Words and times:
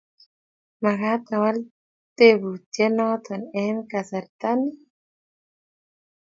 Makat 0.81 1.23
awal 1.35 1.57
teputyet 2.17 2.93
notok 2.95 3.43
eng 3.61 3.79
kasarta 3.91 4.51
ni? 4.59 4.69